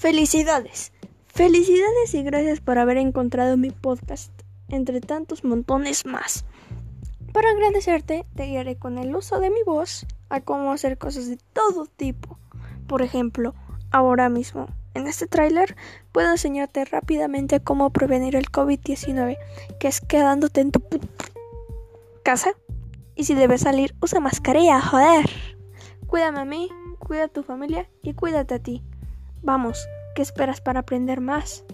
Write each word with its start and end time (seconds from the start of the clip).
Felicidades. 0.00 0.94
Felicidades 1.26 2.14
y 2.14 2.22
gracias 2.22 2.62
por 2.62 2.78
haber 2.78 2.96
encontrado 2.96 3.58
mi 3.58 3.70
podcast, 3.70 4.32
entre 4.70 5.02
tantos 5.02 5.44
montones 5.44 6.06
más. 6.06 6.46
Para 7.34 7.50
agradecerte, 7.50 8.24
te 8.34 8.46
guiaré 8.46 8.76
con 8.76 8.96
el 8.96 9.14
uso 9.14 9.40
de 9.40 9.50
mi 9.50 9.62
voz 9.62 10.06
a 10.30 10.40
cómo 10.40 10.72
hacer 10.72 10.96
cosas 10.96 11.28
de 11.28 11.36
todo 11.52 11.84
tipo. 11.84 12.38
Por 12.86 13.02
ejemplo, 13.02 13.54
ahora 13.90 14.30
mismo, 14.30 14.68
en 14.94 15.06
este 15.06 15.26
tráiler, 15.26 15.76
puedo 16.12 16.30
enseñarte 16.30 16.86
rápidamente 16.86 17.60
cómo 17.60 17.90
prevenir 17.90 18.36
el 18.36 18.50
COVID-19, 18.50 19.36
que 19.78 19.88
es 19.88 20.00
quedándote 20.00 20.62
en 20.62 20.70
tu 20.70 20.82
casa. 22.22 22.52
Y 23.16 23.24
si 23.24 23.34
debes 23.34 23.60
salir, 23.60 23.94
usa 24.00 24.18
mascarilla, 24.18 24.80
joder. 24.80 25.28
Cuídame 26.06 26.40
a 26.40 26.46
mí, 26.46 26.70
cuida 26.98 27.24
a 27.24 27.28
tu 27.28 27.42
familia 27.42 27.90
y 28.02 28.14
cuídate 28.14 28.54
a 28.54 28.58
ti. 28.60 28.82
Vamos, 29.42 29.88
qué 30.20 30.24
esperas 30.24 30.60
para 30.60 30.80
aprender 30.80 31.18
más? 31.22 31.64